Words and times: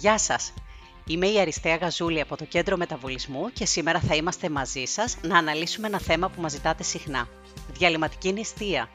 Γεια 0.00 0.18
σας! 0.18 0.52
Είμαι 1.06 1.26
η 1.26 1.40
Αριστεία 1.40 1.76
Γαζούλη 1.76 2.20
από 2.20 2.36
το 2.36 2.44
Κέντρο 2.44 2.76
Μεταβολισμού 2.76 3.52
και 3.52 3.66
σήμερα 3.66 4.00
θα 4.00 4.14
είμαστε 4.14 4.50
μαζί 4.50 4.84
σας 4.84 5.16
να 5.22 5.38
αναλύσουμε 5.38 5.86
ένα 5.86 6.00
θέμα 6.00 6.28
που 6.28 6.40
μας 6.40 6.52
ζητάτε 6.52 6.82
συχνά. 6.82 7.28
Διαλυματική 7.72 8.32
νηστεία. 8.32 8.88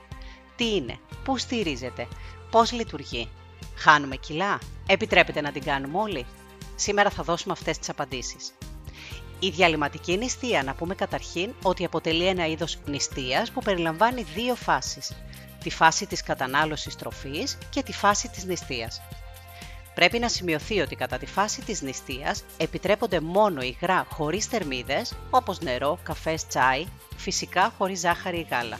Τι 0.56 0.76
είναι, 0.76 1.00
πού 1.24 1.38
στηρίζεται, 1.38 2.08
πώς 2.52 2.72
λειτουργεί, 2.72 3.30
χάνουμε 3.76 4.16
κιλά, 4.16 4.60
επιτρέπεται 4.88 5.42
να 5.42 5.52
την 5.52 5.64
κάνουμε 5.64 6.00
όλοι. 6.00 6.26
Σήμερα 6.76 7.10
θα 7.10 7.24
δώσουμε 7.24 7.54
αυτές 7.54 7.78
τις 7.78 7.90
απαντήσεις. 7.90 8.54
Η 9.40 9.50
διαλυματική 9.50 10.18
νηστεία, 10.18 10.64
να 10.64 10.74
πούμε 10.74 10.96
καταρχήν 10.96 11.54
ότι 11.64 11.86
αποτελεί 11.86 12.28
ένα 12.28 12.48
είδος 12.48 12.78
νηστείας 12.86 13.52
που 13.52 13.62
περιλαμβάνει 13.62 14.24
δύο 14.36 14.56
φάσεις. 14.56 15.12
Τη 15.64 15.70
φάση 15.70 16.06
της 16.06 16.24
κατανάλωσης 16.24 16.96
τροφής 16.96 17.58
και 17.70 17.84
τη 17.84 17.92
φάση 17.94 18.30
της 18.30 18.44
νηστείας. 18.44 19.02
Πρέπει 19.96 20.20
να 20.20 20.30
σημειωθεί 20.30 20.80
ότι 20.80 20.96
κατά 20.96 21.18
τη 21.18 21.26
φάση 21.26 21.62
της 21.62 21.82
νηστείας 21.82 22.44
επιτρέπονται 22.58 23.20
μόνο 23.20 23.62
υγρά 23.62 24.08
χωρίς 24.10 24.46
θερμίδες, 24.46 25.14
όπως 25.30 25.60
νερό, 25.60 26.00
καφές, 26.04 26.48
τσάι, 26.48 26.86
φυσικά 27.18 27.74
χωρίς 27.78 28.00
ζάχαρη 28.00 28.38
ή 28.38 28.48
γάλα. 28.52 28.80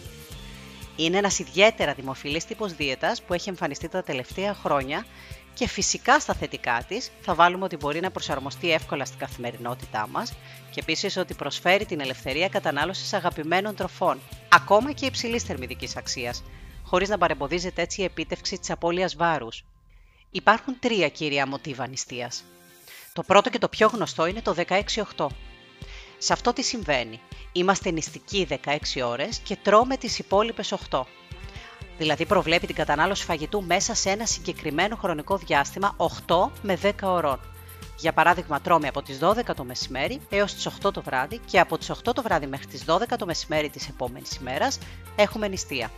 Είναι 0.96 1.18
ένας 1.18 1.40
ιδιαίτερα 1.40 1.94
δημοφιλής 1.94 2.46
τύπος 2.46 2.74
δίαιτας 2.74 3.22
που 3.22 3.34
έχει 3.34 3.50
εμφανιστεί 3.50 3.88
τα 3.88 4.04
τελευταία 4.04 4.54
χρόνια 4.54 5.06
και 5.54 5.68
φυσικά 5.68 6.20
στα 6.20 6.34
θετικά 6.34 6.86
της 6.88 7.12
θα 7.22 7.34
βάλουμε 7.36 7.64
ότι 7.64 7.78
μπορεί 7.78 8.00
να 8.00 8.12
προσαρμοστεί 8.12 8.72
εύκολα 8.72 9.06
στην 9.06 9.20
καθημερινότητά 9.20 10.08
μας 10.12 10.34
και 10.72 10.80
επίσης 10.80 11.18
ότι 11.18 11.34
προσφέρει 11.34 11.86
την 11.86 12.00
ελευθερία 12.00 12.50
κατανάλωσης 12.50 13.14
αγαπημένων 13.14 13.76
τροφών, 13.76 14.20
ακόμα 14.50 14.92
και 14.92 15.06
υψηλής 15.06 15.44
θερμιδικής 15.44 15.96
αξίας, 15.96 16.44
χωρίς 16.84 17.10
να 17.10 17.18
παρεμποδίζεται 17.18 17.82
έτσι 17.82 18.02
η 18.02 18.04
επίτευξη 18.04 18.60
της 18.60 18.70
απώλειας 18.70 19.16
βάρους. 19.16 19.64
Υπάρχουν 20.36 20.80
τρία 20.80 21.10
κύρια 21.10 21.48
μοτίβα 21.48 21.88
νηστείας. 21.88 22.44
Το 23.14 23.24
πρώτο 23.24 23.50
και 23.50 23.58
το 23.58 23.70
πιο 23.70 23.88
γνωστό 23.88 24.26
είναι 24.26 24.42
το 24.42 24.56
16-8. 25.16 25.28
Σε 26.18 26.34
αυτό 26.34 26.54
τι 26.54 26.64
συμβαίνει; 26.64 27.20
Είμαστε 27.52 27.92
νηστικοί 27.92 28.48
16 28.50 29.02
ώρες 29.06 29.40
και 29.40 29.58
τρώμε 29.62 29.98
τις 29.98 30.20
υπόλοιπες 30.20 30.74
8. 30.90 31.02
Δηλαδή 31.98 32.26
προβλέπει 32.26 32.68
την 32.68 32.76
κατανάλωση 32.76 33.24
φαγητού 33.26 33.64
μέσα 33.64 33.94
σε 33.94 34.10
ένα 34.10 34.26
συγκεκριμένο 34.26 34.96
χρονικό 34.96 35.38
διάστημα 35.38 35.96
8 36.28 36.50
με 36.62 36.80
10 36.82 36.92
ώρων. 37.04 37.40
Για 37.98 38.14
παράδειγμα, 38.14 38.62
τρώμε 38.62 38.88
από 38.88 39.02
τις 39.02 39.20
12 39.22 39.56
το 39.56 39.64
μεσημέρι 39.64 40.22
έως 40.30 40.54
τις 40.54 40.68
8 40.68 40.92
το 40.94 41.02
βράδυ 41.02 41.40
και 41.46 41.60
από 41.60 41.78
τις 41.78 41.90
8 41.90 42.14
το 42.14 42.22
βράδυ 42.22 42.48
μέχρι 42.48 42.68
τις 42.68 42.84
12 42.88 43.18
το 43.18 43.26
μεσημέρι 43.26 43.70
της 43.70 43.88
επόμενης 43.88 44.36
ημέρας 44.36 44.80
έχουμε 45.16 45.48
νηστεία. 45.48 45.92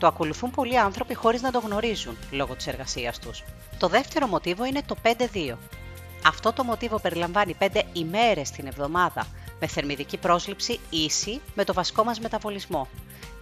Το 0.00 0.06
ακολουθούν 0.06 0.50
πολλοί 0.50 0.78
άνθρωποι 0.78 1.14
χωρίς 1.14 1.42
να 1.42 1.50
το 1.50 1.58
γνωρίζουν 1.58 2.16
λόγω 2.30 2.54
της 2.54 2.66
εργασίας 2.66 3.18
τους. 3.18 3.44
Το 3.78 3.88
δεύτερο 3.88 4.26
μοτίβο 4.26 4.64
είναι 4.64 4.82
το 4.86 4.96
5-2. 5.02 5.56
Αυτό 6.26 6.52
το 6.52 6.64
μοτίβο 6.64 6.98
περιλαμβάνει 6.98 7.56
5 7.58 7.82
ημέρες 7.92 8.50
την 8.50 8.66
εβδομάδα 8.66 9.26
με 9.60 9.66
θερμιδική 9.66 10.16
πρόσληψη 10.16 10.80
ίση 10.90 11.40
με 11.54 11.64
το 11.64 11.72
βασικό 11.72 12.04
μας 12.04 12.20
μεταβολισμό 12.20 12.88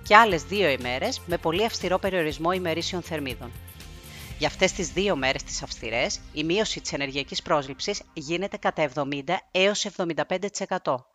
και 0.03 0.17
άλλες 0.17 0.43
δύο 0.43 0.69
ημέρες 0.69 1.21
με 1.27 1.37
πολύ 1.37 1.65
αυστηρό 1.65 1.99
περιορισμό 1.99 2.53
ημερήσιων 2.53 3.03
θερμίδων. 3.03 3.51
Για 4.45 4.53
αυτές 4.53 4.73
τις 4.73 4.89
δύο 4.89 5.17
μέρες 5.17 5.43
τις 5.43 5.63
αυστηρές, 5.63 6.21
η 6.33 6.45
μείωση 6.45 6.81
της 6.81 6.93
ενεργειακής 6.93 7.43
πρόσληψης 7.43 8.03
γίνεται 8.13 8.57
κατά 8.57 8.83
70 8.83 9.41
έως 9.51 9.85
75%. 9.85 11.07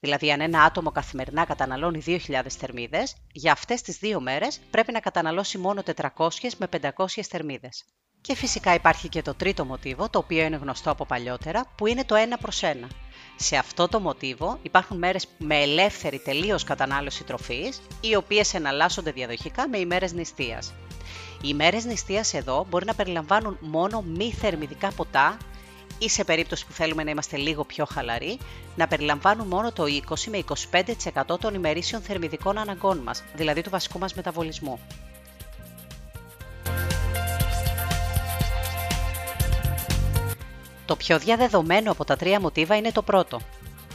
Δηλαδή, 0.00 0.32
αν 0.32 0.40
ένα 0.40 0.62
άτομο 0.62 0.90
καθημερινά 0.90 1.44
καταναλώνει 1.44 2.02
2.000 2.06 2.56
θερμίδες, 2.58 3.16
για 3.32 3.52
αυτές 3.52 3.82
τις 3.82 3.98
δύο 3.98 4.20
μέρες 4.20 4.60
πρέπει 4.70 4.92
να 4.92 5.00
καταναλώσει 5.00 5.58
μόνο 5.58 5.82
400 5.82 6.54
με 6.58 6.66
500 6.66 7.22
θερμίδες. 7.28 7.84
Και 8.20 8.34
φυσικά 8.34 8.74
υπάρχει 8.74 9.08
και 9.08 9.22
το 9.22 9.34
τρίτο 9.34 9.64
μοτίβο, 9.64 10.08
το 10.08 10.18
οποίο 10.18 10.44
είναι 10.44 10.56
γνωστό 10.56 10.90
από 10.90 11.06
παλιότερα, 11.06 11.72
που 11.76 11.86
είναι 11.86 12.04
το 12.04 12.14
1 12.14 12.38
προς 12.40 12.62
1. 12.62 12.88
Σε 13.36 13.56
αυτό 13.56 13.88
το 13.88 14.00
μοτίβο 14.00 14.58
υπάρχουν 14.62 14.98
μέρες 14.98 15.26
με 15.38 15.56
ελεύθερη 15.62 16.18
τελείως 16.18 16.64
κατανάλωση 16.64 17.24
τροφής, 17.24 17.80
οι 18.00 18.14
οποίες 18.14 18.54
εναλλάσσονται 18.54 19.10
διαδοχικά 19.10 19.68
με 19.68 19.78
ημέρες 19.78 20.12
νηστείας. 20.12 20.72
Οι 21.40 21.48
ημέρες 21.52 21.84
νηστείας 21.84 22.34
εδώ 22.34 22.66
μπορεί 22.70 22.84
να 22.84 22.94
περιλαμβάνουν 22.94 23.56
μόνο 23.60 24.02
μη 24.02 24.32
θερμιδικά 24.32 24.92
ποτά 24.92 25.36
ή 25.98 26.08
σε 26.08 26.24
περίπτωση 26.24 26.66
που 26.66 26.72
θέλουμε 26.72 27.04
να 27.04 27.10
είμαστε 27.10 27.36
λίγο 27.36 27.64
πιο 27.64 27.84
χαλαροί, 27.84 28.38
να 28.76 28.86
περιλαμβάνουν 28.88 29.46
μόνο 29.46 29.72
το 29.72 29.84
20 30.08 30.14
με 30.30 30.42
25% 31.30 31.38
των 31.40 31.54
ημερήσιων 31.54 32.00
θερμιδικών 32.02 32.58
αναγκών 32.58 32.98
μας, 32.98 33.24
δηλαδή 33.34 33.62
του 33.62 33.70
βασικού 33.70 33.98
μας 33.98 34.14
μεταβολισμού. 34.14 34.78
Το 40.86 40.96
πιο 40.96 41.18
διαδεδομένο 41.18 41.90
από 41.90 42.04
τα 42.04 42.16
τρία 42.16 42.40
μοτίβα 42.40 42.76
είναι 42.76 42.92
το 42.92 43.02
πρώτο. 43.02 43.40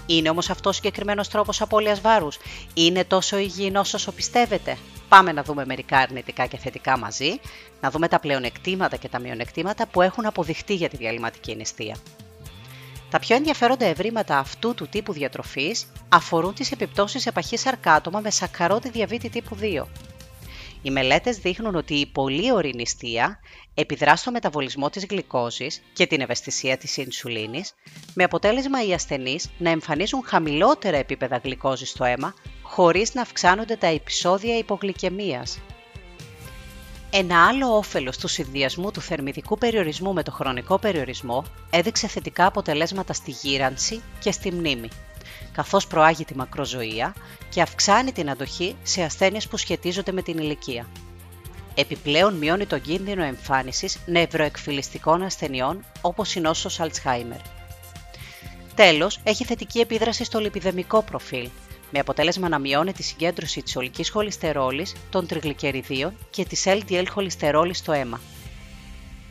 Είναι 0.05 0.29
όμως 0.29 0.49
αυτός 0.49 0.71
ο 0.71 0.75
συγκεκριμένος 0.75 1.27
τρόπος 1.27 1.61
απώλειας 1.61 2.01
βάρους; 2.01 2.37
Είναι 2.73 3.03
τόσο 3.03 3.37
υγιεινός 3.37 3.93
όσο 3.93 4.11
πιστεύετε; 4.11 4.77
Πάμε 5.09 5.31
να 5.31 5.43
δούμε 5.43 5.65
μερικά 5.65 5.97
αρνητικά 5.97 6.45
και 6.45 6.57
θετικά 6.57 6.97
μαζί, 6.97 7.39
να 7.81 7.91
δούμε 7.91 8.07
τα 8.07 8.19
πλεονεκτήματα 8.19 8.95
και 8.95 9.07
τα 9.07 9.19
μειονεκτήματα 9.19 9.87
που 9.87 10.01
έχουν 10.01 10.25
αποδειχτεί 10.25 10.75
για 10.75 10.89
τη 10.89 10.97
διαλυματική 10.97 11.55
νηστεία. 11.55 11.95
Τα 13.09 13.19
πιο 13.19 13.35
ενδιαφέροντα 13.35 13.85
ευρήματα 13.85 14.37
αυτού 14.37 14.73
του 14.73 14.87
τύπου 14.87 15.13
διατροφής 15.13 15.85
αφορούν 16.09 16.53
τις 16.53 16.71
επιπτώσεις 16.71 17.25
επαχής 17.25 17.65
αρκάτομα 17.65 18.19
με 18.19 18.29
σακαρώτη 18.29 18.89
διαβήτη 18.89 19.29
τύπου 19.29 19.57
2. 19.61 19.83
Οι 20.85 20.91
μελέτες 20.91 21.38
δείχνουν 21.38 21.75
ότι 21.75 21.94
η 21.94 22.05
πολύ 22.05 22.51
ωρή 22.51 22.73
νηστεία 22.75 23.39
επιδρά 23.73 24.16
στο 24.16 24.31
μεταβολισμό 24.31 24.89
της 24.89 25.05
γλυκόζης 25.05 25.81
και 25.94 26.07
την 26.07 26.21
ευαισθησία 26.21 26.77
της 26.77 26.97
ινσουλίνης, 26.97 27.73
με 28.13 28.23
αποτέλεσμα 28.23 28.85
οι 28.85 28.94
ασθενείς 28.94 29.49
να 29.57 29.69
εμφανίζουν 29.69 30.23
χαμηλότερα 30.25 30.97
επίπεδα 30.97 31.39
γλυκόζης 31.44 31.89
στο 31.89 32.03
αίμα, 32.03 32.33
χωρίς 32.61 33.13
να 33.13 33.21
αυξάνονται 33.21 33.75
τα 33.75 33.88
επεισόδια 33.88 34.57
υπογλυκαιμίας. 34.57 35.59
Ένα 37.09 37.47
άλλο 37.47 37.77
όφελος 37.77 38.17
του 38.17 38.27
συνδυασμού 38.27 38.91
του 38.91 39.01
θερμιδικού 39.01 39.57
περιορισμού 39.57 40.13
με 40.13 40.23
το 40.23 40.31
χρονικό 40.31 40.79
περιορισμό 40.79 41.44
έδειξε 41.69 42.07
θετικά 42.07 42.45
αποτελέσματα 42.45 43.13
στη 43.13 43.31
γύρανση 43.31 44.01
και 44.19 44.31
στη 44.31 44.51
μνήμη, 44.51 44.88
καθώς 45.53 45.87
προάγει 45.87 46.25
τη 46.25 46.35
μακροζωία 46.35 47.15
και 47.49 47.61
αυξάνει 47.61 48.11
την 48.11 48.29
αντοχή 48.29 48.75
σε 48.83 49.03
ασθένειες 49.03 49.47
που 49.47 49.57
σχετίζονται 49.57 50.11
με 50.11 50.21
την 50.21 50.37
ηλικία. 50.37 50.87
Επιπλέον 51.75 52.33
μειώνει 52.33 52.65
τον 52.65 52.81
κίνδυνο 52.81 53.23
εμφάνισης 53.23 53.99
νευροεκφυλιστικών 54.05 55.23
ασθενειών 55.23 55.85
όπως 56.01 56.35
η 56.35 56.39
νόσος 56.39 56.79
Αλτσχάιμερ. 56.79 57.39
Τέλος, 58.75 59.19
έχει 59.23 59.45
θετική 59.45 59.79
επίδραση 59.79 60.23
στο 60.23 60.39
λιπιδεμικό 60.39 61.01
προφίλ, 61.01 61.49
με 61.91 61.99
αποτέλεσμα 61.99 62.49
να 62.49 62.59
μειώνει 62.59 62.93
τη 62.93 63.03
συγκέντρωση 63.03 63.61
της 63.61 63.75
ολικής 63.75 64.09
χολυστερόλης, 64.09 64.95
των 65.09 65.27
τριγλικεριδίων 65.27 66.13
και 66.29 66.45
της 66.45 66.63
LDL 66.67 67.05
χολυστερόλης 67.09 67.77
στο 67.77 67.91
αίμα. 67.91 68.21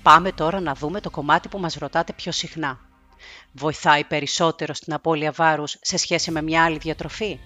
Πάμε 0.02 0.32
τώρα 0.32 0.60
να 0.60 0.74
δούμε 0.74 1.00
το 1.00 1.10
κομμάτι 1.10 1.48
που 1.48 1.58
μας 1.58 1.74
ρωτάτε 1.74 2.12
πιο 2.12 2.32
συχνά. 2.32 2.78
Βοηθάει 3.52 4.04
περισσότερο 4.04 4.74
στην 4.74 4.92
απώλεια 4.92 5.32
βάρους 5.32 5.76
σε 5.80 5.96
σχέση 5.96 6.30
με 6.30 6.42
μια 6.42 6.64
άλλη 6.64 6.78
διατροφή; 6.78 7.38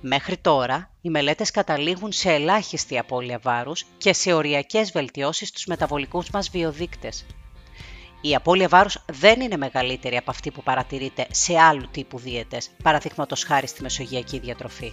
Μέχρι 0.00 0.36
τώρα, 0.36 0.90
οι 1.00 1.10
μελέτες 1.10 1.50
καταλήγουν 1.50 2.12
σε 2.12 2.32
ελάχιστη 2.32 2.98
απώλεια 2.98 3.38
βάρους 3.42 3.84
και 3.98 4.12
σε 4.12 4.32
οριακές 4.32 4.90
βελτιώσεις 4.92 5.48
στους 5.48 5.66
μεταβολικούς 5.66 6.30
μας 6.30 6.50
βιοδείκτες. 6.50 7.26
Η 8.20 8.34
απώλεια 8.34 8.68
βάρους 8.68 8.98
δεν 9.12 9.40
είναι 9.40 9.56
μεγαλύτερη 9.56 10.16
από 10.16 10.30
αυτή 10.30 10.50
που 10.50 10.62
παρατηρείται 10.62 11.26
σε 11.30 11.58
άλλου 11.58 11.88
τύπου 11.90 12.18
δίαιτες, 12.18 12.70
παραδείγματος 12.82 13.44
χάρη 13.44 13.66
στη 13.66 13.82
μεσογειακή 13.82 14.38
διατροφή. 14.38 14.92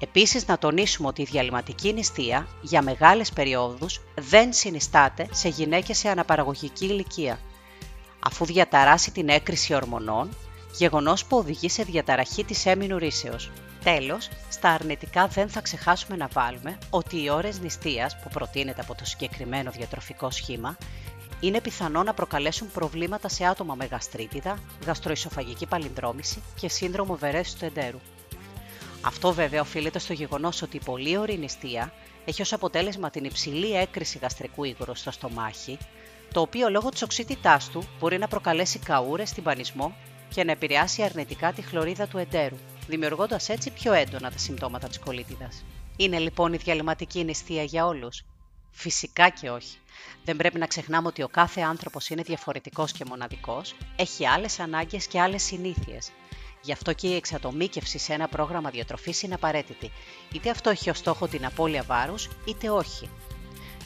Επίσης 0.00 0.46
να 0.46 0.58
τονίσουμε 0.58 1.08
ότι 1.08 1.22
η 1.22 1.24
διαλυματική 1.24 1.92
νηστεία 1.92 2.48
για 2.62 2.82
μεγάλες 2.82 3.32
περιόδους 3.32 4.00
δεν 4.14 4.52
συνιστάται 4.52 5.28
σε 5.32 5.48
γυναίκες 5.48 5.98
σε 5.98 6.08
αναπαραγωγική 6.08 6.84
ηλικία, 6.84 7.38
αφού 8.26 8.44
διαταράσει 8.44 9.10
την 9.10 9.28
έκρηση 9.28 9.74
ορμονών 9.74 10.36
γεγονός 10.76 11.24
που 11.24 11.36
οδηγεί 11.36 11.68
σε 11.68 11.82
διαταραχή 11.82 12.44
της 12.44 12.66
έμεινου 12.66 12.98
ρήσεως. 12.98 13.50
Τέλος, 13.84 14.28
στα 14.50 14.70
αρνητικά 14.70 15.26
δεν 15.26 15.48
θα 15.48 15.60
ξεχάσουμε 15.60 16.16
να 16.16 16.28
βάλουμε 16.32 16.78
ότι 16.90 17.22
οι 17.22 17.30
ώρες 17.30 17.60
νηστείας 17.60 18.16
που 18.22 18.28
προτείνεται 18.28 18.80
από 18.80 18.94
το 18.94 19.04
συγκεκριμένο 19.04 19.70
διατροφικό 19.70 20.30
σχήμα 20.30 20.76
είναι 21.40 21.60
πιθανό 21.60 22.02
να 22.02 22.14
προκαλέσουν 22.14 22.70
προβλήματα 22.72 23.28
σε 23.28 23.44
άτομα 23.44 23.74
με 23.74 23.84
γαστρίτιδα, 23.84 24.58
γαστροϊσοφαγική 24.86 25.66
παλινδρόμηση 25.66 26.42
και 26.60 26.68
σύνδρομο 26.68 27.14
βερέσου 27.14 27.58
του 27.58 27.64
εντέρου. 27.64 27.98
Αυτό 29.00 29.32
βέβαια 29.32 29.60
οφείλεται 29.60 29.98
στο 29.98 30.12
γεγονός 30.12 30.62
ότι 30.62 30.76
η 30.76 30.80
πολύ 30.84 31.16
ωρή 31.16 31.38
νηστεία 31.38 31.92
έχει 32.24 32.42
ως 32.42 32.52
αποτέλεσμα 32.52 33.10
την 33.10 33.24
υψηλή 33.24 33.76
έκρηση 33.76 34.18
γαστρικού 34.18 34.64
υγρού 34.64 34.94
στο 34.94 35.10
στομάχι, 35.10 35.78
το 36.36 36.42
οποίο 36.42 36.68
λόγω 36.68 36.88
της 36.88 37.02
οξύτητάς 37.02 37.68
του 37.68 37.88
μπορεί 37.98 38.18
να 38.18 38.28
προκαλέσει 38.28 38.78
καούρες, 38.78 39.32
τυμπανισμό 39.32 39.96
και 40.34 40.44
να 40.44 40.52
επηρεάσει 40.52 41.02
αρνητικά 41.02 41.52
τη 41.52 41.62
χλωρίδα 41.62 42.06
του 42.06 42.18
εντέρου, 42.18 42.56
δημιουργώντας 42.86 43.48
έτσι 43.48 43.70
πιο 43.70 43.92
έντονα 43.92 44.30
τα 44.30 44.38
συμπτώματα 44.38 44.88
της 44.88 44.98
κολίτιδα. 44.98 45.48
Είναι 45.96 46.18
λοιπόν 46.18 46.52
η 46.52 46.56
διαλυματική 46.56 47.24
νηστεία 47.24 47.62
για 47.62 47.86
όλους; 47.86 48.24
Φυσικά 48.70 49.28
και 49.28 49.50
όχι. 49.50 49.78
Δεν 50.24 50.36
πρέπει 50.36 50.58
να 50.58 50.66
ξεχνάμε 50.66 51.08
ότι 51.08 51.22
ο 51.22 51.28
κάθε 51.28 51.60
άνθρωπος 51.60 52.08
είναι 52.08 52.22
διαφορετικός 52.22 52.92
και 52.92 53.04
μοναδικός, 53.08 53.74
έχει 53.96 54.26
άλλες 54.26 54.60
ανάγκες 54.60 55.06
και 55.06 55.20
άλλες 55.20 55.42
συνήθειες. 55.42 56.10
Γι' 56.62 56.72
αυτό 56.72 56.92
και 56.92 57.08
η 57.08 57.14
εξατομίκευση 57.14 57.98
σε 57.98 58.12
ένα 58.12 58.28
πρόγραμμα 58.28 58.70
διατροφής 58.70 59.22
είναι 59.22 59.34
απαραίτητη, 59.34 59.90
είτε 60.32 60.50
αυτό 60.50 60.70
έχει 60.70 60.90
ως 60.90 60.98
στόχο 60.98 61.26
την 61.26 61.46
απώλεια 61.46 61.82
βάρους, 61.82 62.28
είτε 62.44 62.70
όχι. 62.70 63.10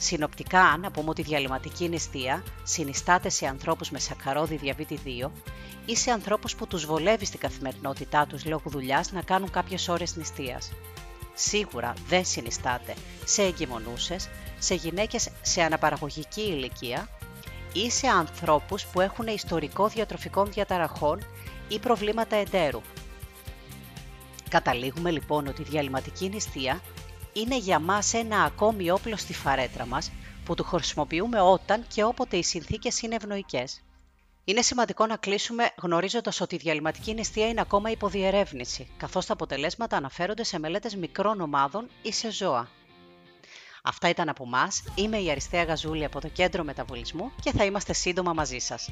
Συνοπτικά, 0.03 0.77
να 0.81 0.91
πούμε 0.91 1.09
ότι 1.09 1.21
η 1.21 1.23
διαλυματική 1.23 1.89
νηστεία 1.89 2.43
συνιστάται 2.63 3.29
σε 3.29 3.47
ανθρώπους 3.47 3.89
με 3.89 3.99
σακαρόδι 3.99 4.55
διαβήτη 4.55 4.99
2 5.05 5.31
ή 5.85 5.95
σε 5.95 6.11
ανθρώπους 6.11 6.55
που 6.55 6.67
τους 6.67 6.85
βολεύει 6.85 7.25
στην 7.25 7.39
καθημερινότητά 7.39 8.25
τους 8.27 8.45
λόγω 8.45 8.63
δουλειάς 8.65 9.11
να 9.11 9.21
κάνουν 9.21 9.51
κάποιες 9.51 9.87
ώρες 9.87 10.15
νηστείας. 10.15 10.71
Σίγουρα 11.33 11.93
δεν 12.07 12.25
συνιστάται 12.25 12.93
σε 13.25 13.43
εγκυμονούσες, 13.43 14.29
σε 14.59 14.75
γυναίκες 14.75 15.29
σε 15.41 15.61
αναπαραγωγική 15.61 16.41
ηλικία 16.41 17.09
ή 17.73 17.91
σε 17.91 18.07
ανθρώπους 18.07 18.85
που 18.85 19.01
έχουν 19.01 19.27
ιστορικό 19.27 19.87
διατροφικών 19.87 20.51
διαταραχών 20.51 21.19
ή 21.67 21.79
προβλήματα 21.79 22.35
εντέρου. 22.35 22.81
Καταλήγουμε 24.49 25.11
λοιπόν 25.11 25.47
ότι 25.47 25.61
η 25.61 25.65
διαλυματική 25.69 26.29
νηστεία 26.29 26.81
είναι 27.33 27.57
για 27.57 27.79
μας 27.79 28.13
ένα 28.13 28.43
ακόμη 28.43 28.91
όπλο 28.91 29.17
στη 29.17 29.33
φαρέτρα 29.33 29.85
μας 29.85 30.11
που 30.45 30.55
το 30.55 30.63
χρησιμοποιούμε 30.63 31.41
όταν 31.41 31.85
και 31.93 32.03
όποτε 32.03 32.37
οι 32.37 32.43
συνθήκες 32.43 33.01
είναι 33.01 33.15
ευνοϊκές. 33.15 33.81
Είναι 34.43 34.61
σημαντικό 34.61 35.05
να 35.05 35.15
κλείσουμε 35.15 35.71
γνωρίζοντας 35.81 36.41
ότι 36.41 36.55
η 36.55 36.57
διαλυματική 36.57 37.13
νηστεία 37.13 37.47
είναι 37.47 37.61
ακόμα 37.61 37.89
υποδιερεύνηση, 37.89 38.87
καθώς 38.97 39.25
τα 39.25 39.33
αποτελέσματα 39.33 39.97
αναφέρονται 39.97 40.43
σε 40.43 40.59
μελέτες 40.59 40.95
μικρών 40.95 41.41
ομάδων 41.41 41.89
ή 42.01 42.11
σε 42.11 42.31
ζώα. 42.31 42.69
Αυτά 43.83 44.09
ήταν 44.09 44.29
από 44.29 44.43
εμά. 44.43 44.67
Είμαι 44.95 45.17
η 45.17 45.31
Αριστεία 45.31 45.63
Γαζούλη 45.63 46.05
από 46.05 46.21
το 46.21 46.27
Κέντρο 46.27 46.63
Μεταβολισμού 46.63 47.31
και 47.41 47.51
θα 47.51 47.63
είμαστε 47.63 47.93
σύντομα 47.93 48.33
μαζί 48.33 48.59
σας. 48.59 48.89